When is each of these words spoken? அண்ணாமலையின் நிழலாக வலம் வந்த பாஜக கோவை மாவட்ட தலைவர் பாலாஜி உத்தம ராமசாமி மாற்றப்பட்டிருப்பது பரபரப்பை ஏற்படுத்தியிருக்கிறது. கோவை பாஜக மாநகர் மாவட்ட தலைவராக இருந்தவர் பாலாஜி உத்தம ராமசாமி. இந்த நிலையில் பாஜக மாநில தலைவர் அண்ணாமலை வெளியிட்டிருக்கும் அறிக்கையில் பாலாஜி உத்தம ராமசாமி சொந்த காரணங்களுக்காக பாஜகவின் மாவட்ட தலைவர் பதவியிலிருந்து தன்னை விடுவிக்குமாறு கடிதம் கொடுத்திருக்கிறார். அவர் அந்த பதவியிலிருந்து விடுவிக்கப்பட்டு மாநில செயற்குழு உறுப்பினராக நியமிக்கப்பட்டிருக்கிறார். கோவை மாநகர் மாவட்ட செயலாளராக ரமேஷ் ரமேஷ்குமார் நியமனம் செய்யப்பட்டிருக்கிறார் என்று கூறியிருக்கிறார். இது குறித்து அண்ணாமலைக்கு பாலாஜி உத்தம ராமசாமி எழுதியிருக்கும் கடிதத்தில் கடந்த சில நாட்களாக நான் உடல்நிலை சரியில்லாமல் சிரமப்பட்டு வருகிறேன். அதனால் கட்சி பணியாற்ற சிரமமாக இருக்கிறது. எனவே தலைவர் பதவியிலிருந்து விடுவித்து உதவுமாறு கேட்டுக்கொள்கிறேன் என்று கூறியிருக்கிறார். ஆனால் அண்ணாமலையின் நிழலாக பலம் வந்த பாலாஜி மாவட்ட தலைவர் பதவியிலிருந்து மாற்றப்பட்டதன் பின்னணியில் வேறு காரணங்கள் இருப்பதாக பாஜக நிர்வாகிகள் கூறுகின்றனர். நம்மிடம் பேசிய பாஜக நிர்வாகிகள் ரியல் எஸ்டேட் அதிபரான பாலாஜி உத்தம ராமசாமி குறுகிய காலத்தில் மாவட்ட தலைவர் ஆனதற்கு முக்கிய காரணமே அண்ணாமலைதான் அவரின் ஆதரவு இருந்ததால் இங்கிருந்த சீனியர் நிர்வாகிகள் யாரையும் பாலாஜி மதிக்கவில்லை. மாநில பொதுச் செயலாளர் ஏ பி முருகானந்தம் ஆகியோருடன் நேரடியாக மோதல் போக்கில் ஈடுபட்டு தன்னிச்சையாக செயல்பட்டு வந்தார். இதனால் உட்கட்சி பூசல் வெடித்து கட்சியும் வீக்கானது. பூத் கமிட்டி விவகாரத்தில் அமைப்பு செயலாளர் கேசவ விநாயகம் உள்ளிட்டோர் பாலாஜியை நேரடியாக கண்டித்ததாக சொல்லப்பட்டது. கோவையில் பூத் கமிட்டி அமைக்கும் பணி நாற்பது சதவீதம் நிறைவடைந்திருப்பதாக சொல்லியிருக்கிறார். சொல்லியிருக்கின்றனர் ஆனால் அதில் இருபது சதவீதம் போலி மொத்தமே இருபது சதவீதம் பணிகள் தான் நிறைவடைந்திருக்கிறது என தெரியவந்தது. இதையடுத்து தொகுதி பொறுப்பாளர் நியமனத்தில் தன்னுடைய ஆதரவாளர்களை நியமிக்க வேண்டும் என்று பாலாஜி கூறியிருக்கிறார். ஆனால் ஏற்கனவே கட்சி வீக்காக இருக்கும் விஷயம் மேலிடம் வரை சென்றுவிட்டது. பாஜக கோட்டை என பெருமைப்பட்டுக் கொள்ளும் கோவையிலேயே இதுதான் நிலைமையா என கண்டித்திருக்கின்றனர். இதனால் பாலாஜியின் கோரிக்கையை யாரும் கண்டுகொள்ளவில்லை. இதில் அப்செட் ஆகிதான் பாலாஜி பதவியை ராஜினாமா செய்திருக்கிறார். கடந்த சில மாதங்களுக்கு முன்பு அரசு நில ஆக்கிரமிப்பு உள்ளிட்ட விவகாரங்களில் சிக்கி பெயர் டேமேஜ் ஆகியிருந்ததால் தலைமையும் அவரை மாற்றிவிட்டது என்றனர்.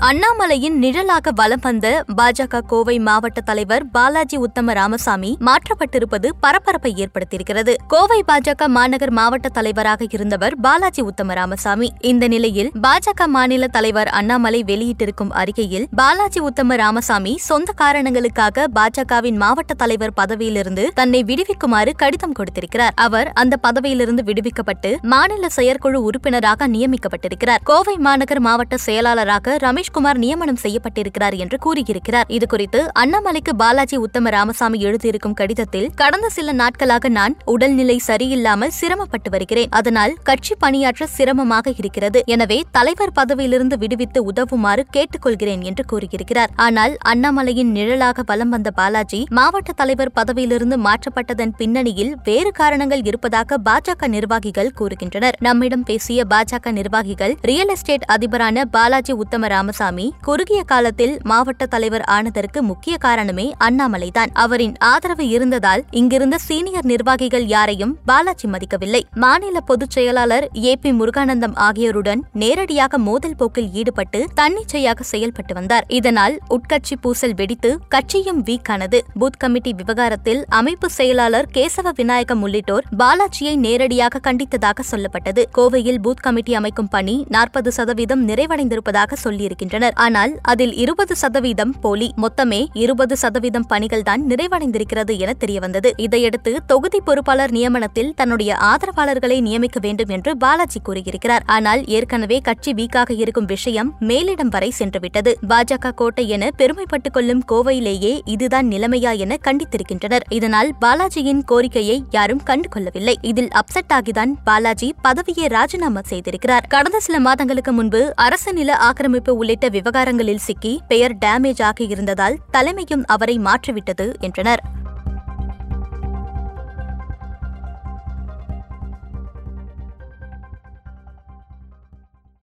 அண்ணாமலையின் 0.00 0.76
நிழலாக 0.76 1.30
வலம் 1.34 1.58
வந்த 1.62 2.04
பாஜக 2.16 2.60
கோவை 2.60 2.98
மாவட்ட 2.98 3.40
தலைவர் 3.40 3.90
பாலாஜி 3.90 4.36
உத்தம 4.36 4.72
ராமசாமி 4.72 5.36
மாற்றப்பட்டிருப்பது 5.40 6.28
பரபரப்பை 6.40 6.94
ஏற்படுத்தியிருக்கிறது. 6.96 7.74
கோவை 7.88 8.24
பாஜக 8.32 8.66
மாநகர் 8.66 9.10
மாவட்ட 9.10 9.48
தலைவராக 9.48 10.06
இருந்தவர் 10.10 10.56
பாலாஜி 10.56 11.02
உத்தம 11.02 11.34
ராமசாமி. 11.34 11.92
இந்த 12.00 12.28
நிலையில் 12.28 12.72
பாஜக 12.82 13.26
மாநில 13.26 13.66
தலைவர் 13.66 14.08
அண்ணாமலை 14.08 14.64
வெளியிட்டிருக்கும் 14.64 15.30
அறிக்கையில் 15.30 15.88
பாலாஜி 15.96 16.40
உத்தம 16.40 16.76
ராமசாமி 16.76 17.38
சொந்த 17.38 17.72
காரணங்களுக்காக 17.72 18.66
பாஜகவின் 18.74 19.36
மாவட்ட 19.36 19.74
தலைவர் 19.74 20.12
பதவியிலிருந்து 20.12 20.90
தன்னை 20.94 21.24
விடுவிக்குமாறு 21.24 21.92
கடிதம் 21.96 22.32
கொடுத்திருக்கிறார். 22.32 22.92
அவர் 22.96 23.32
அந்த 23.34 23.56
பதவியிலிருந்து 23.56 24.22
விடுவிக்கப்பட்டு 24.22 25.00
மாநில 25.00 25.48
செயற்குழு 25.48 26.02
உறுப்பினராக 26.02 26.68
நியமிக்கப்பட்டிருக்கிறார். 26.68 27.58
கோவை 27.64 27.96
மாநகர் 27.96 28.40
மாவட்ட 28.40 28.76
செயலாளராக 28.76 29.56
ரமேஷ் 29.60 29.90
ரமேஷ்குமார் 29.92 30.20
நியமனம் 30.22 30.60
செய்யப்பட்டிருக்கிறார் 30.62 31.34
என்று 31.42 31.56
கூறியிருக்கிறார். 31.64 32.28
இது 32.36 32.46
குறித்து 32.52 32.80
அண்ணாமலைக்கு 33.00 33.52
பாலாஜி 33.62 33.96
உத்தம 34.04 34.30
ராமசாமி 34.34 34.78
எழுதியிருக்கும் 34.86 35.34
கடிதத்தில் 35.40 35.88
கடந்த 36.00 36.26
சில 36.36 36.52
நாட்களாக 36.60 37.08
நான் 37.16 37.34
உடல்நிலை 37.52 37.96
சரியில்லாமல் 38.06 38.72
சிரமப்பட்டு 38.78 39.30
வருகிறேன். 39.34 39.70
அதனால் 39.78 40.12
கட்சி 40.28 40.54
பணியாற்ற 40.62 41.08
சிரமமாக 41.16 41.74
இருக்கிறது. 41.80 42.22
எனவே 42.34 42.58
தலைவர் 42.76 43.12
பதவியிலிருந்து 43.18 43.78
விடுவித்து 43.82 44.22
உதவுமாறு 44.30 44.84
கேட்டுக்கொள்கிறேன் 44.96 45.64
என்று 45.70 45.84
கூறியிருக்கிறார். 45.92 46.52
ஆனால் 46.66 46.94
அண்ணாமலையின் 47.12 47.74
நிழலாக 47.78 48.24
பலம் 48.30 48.54
வந்த 48.56 48.72
பாலாஜி 48.80 49.20
மாவட்ட 49.40 49.76
தலைவர் 49.82 50.14
பதவியிலிருந்து 50.20 50.78
மாற்றப்பட்டதன் 50.88 51.54
பின்னணியில் 51.60 52.14
வேறு 52.30 52.52
காரணங்கள் 52.62 53.04
இருப்பதாக 53.10 53.60
பாஜக 53.68 54.10
நிர்வாகிகள் 54.16 54.72
கூறுகின்றனர். 54.80 55.38
நம்மிடம் 55.48 55.86
பேசிய 55.92 56.26
பாஜக 56.34 56.74
நிர்வாகிகள் 56.80 57.36
ரியல் 57.52 57.74
எஸ்டேட் 57.76 58.08
அதிபரான 58.16 58.66
பாலாஜி 58.78 59.12
உத்தம 59.22 59.40
ராமசாமி 59.72 60.14
குறுகிய 60.20 60.62
காலத்தில் 60.62 61.18
மாவட்ட 61.22 61.66
தலைவர் 61.66 62.00
ஆனதற்கு 62.00 62.62
முக்கிய 62.62 62.96
காரணமே 62.96 63.52
அண்ணாமலைதான் 63.60 64.30
அவரின் 64.32 64.74
ஆதரவு 64.78 65.28
இருந்ததால் 65.28 65.84
இங்கிருந்த 65.90 66.34
சீனியர் 66.38 66.84
நிர்வாகிகள் 66.84 67.46
யாரையும் 67.46 67.98
பாலாஜி 68.04 68.48
மதிக்கவில்லை. 68.48 69.00
மாநில 69.14 69.60
பொதுச் 69.60 69.90
செயலாளர் 69.90 70.48
ஏ 70.56 70.76
பி 70.76 70.92
முருகானந்தம் 70.92 71.54
ஆகியோருடன் 71.54 72.24
நேரடியாக 72.32 72.98
மோதல் 72.98 73.36
போக்கில் 73.36 73.70
ஈடுபட்டு 73.72 74.26
தன்னிச்சையாக 74.34 75.02
செயல்பட்டு 75.02 75.54
வந்தார். 75.54 75.84
இதனால் 75.88 76.38
உட்கட்சி 76.50 76.96
பூசல் 77.00 77.34
வெடித்து 77.34 77.78
கட்சியும் 77.88 78.44
வீக்கானது. 78.44 79.00
பூத் 79.20 79.38
கமிட்டி 79.38 79.72
விவகாரத்தில் 79.72 80.44
அமைப்பு 80.48 80.90
செயலாளர் 80.90 81.48
கேசவ 81.54 81.90
விநாயகம் 81.94 82.42
உள்ளிட்டோர் 82.42 82.84
பாலாஜியை 82.98 83.56
நேரடியாக 83.56 84.32
கண்டித்ததாக 84.32 84.80
சொல்லப்பட்டது. 84.90 85.44
கோவையில் 85.58 86.02
பூத் 86.04 86.22
கமிட்டி 86.22 86.54
அமைக்கும் 86.54 86.88
பணி 86.88 87.26
நாற்பது 87.28 87.72
சதவீதம் 87.72 88.28
நிறைவடைந்திருப்பதாக 88.28 89.12
சொல்லியிருக்கிறார். 89.24 89.60
சொல்லியிருக்கின்றனர் 89.62 89.96
ஆனால் 90.04 90.32
அதில் 90.52 90.74
இருபது 90.74 91.14
சதவீதம் 91.16 91.74
போலி 91.80 92.08
மொத்தமே 92.22 92.60
இருபது 92.82 93.14
சதவீதம் 93.16 93.66
பணிகள் 93.66 94.06
தான் 94.08 94.22
நிறைவடைந்திருக்கிறது 94.30 95.12
என 95.18 95.30
தெரியவந்தது. 95.42 95.90
இதையடுத்து 95.96 96.52
தொகுதி 96.66 97.00
பொறுப்பாளர் 97.00 97.52
நியமனத்தில் 97.52 98.12
தன்னுடைய 98.14 98.50
ஆதரவாளர்களை 98.70 99.38
நியமிக்க 99.40 99.80
வேண்டும் 99.80 100.12
என்று 100.16 100.30
பாலாஜி 100.36 100.80
கூறியிருக்கிறார். 100.82 101.46
ஆனால் 101.46 101.82
ஏற்கனவே 101.86 102.38
கட்சி 102.48 102.72
வீக்காக 102.72 103.10
இருக்கும் 103.22 103.50
விஷயம் 103.54 103.90
மேலிடம் 104.10 104.52
வரை 104.56 104.70
சென்றுவிட்டது. 104.78 105.32
பாஜக 105.52 105.94
கோட்டை 106.00 106.24
என 106.28 106.50
பெருமைப்பட்டுக் 106.60 107.16
கொள்ளும் 107.16 107.42
கோவையிலேயே 107.52 108.14
இதுதான் 108.34 108.68
நிலைமையா 108.74 109.12
என 109.24 109.38
கண்டித்திருக்கின்றனர். 109.48 110.26
இதனால் 110.38 110.72
பாலாஜியின் 110.84 111.44
கோரிக்கையை 111.52 111.98
யாரும் 112.10 112.42
கண்டுகொள்ளவில்லை. 112.50 113.16
இதில் 113.22 113.50
அப்செட் 113.60 113.94
ஆகிதான் 113.98 114.32
பாலாஜி 114.44 114.88
பதவியை 115.02 115.46
ராஜினாமா 115.56 116.02
செய்திருக்கிறார். 116.10 116.66
கடந்த 116.68 116.98
சில 117.00 117.16
மாதங்களுக்கு 117.20 117.72
முன்பு 117.72 118.00
அரசு 118.26 118.50
நில 118.52 118.70
ஆக்கிரமிப்பு 118.88 119.32
உள்ளிட்ட 119.52 119.78
விவகாரங்களில் 119.78 120.38
சிக்கி 120.38 120.80
பெயர் 120.88 121.14
டேமேஜ் 121.16 121.60
ஆகியிருந்ததால் 121.62 122.36
தலைமையும் 122.50 123.04
அவரை 123.06 123.38
மாற்றிவிட்டது 123.38 124.16
என்றனர். 124.20 124.62